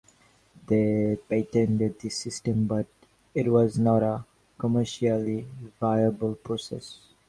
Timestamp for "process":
6.33-6.97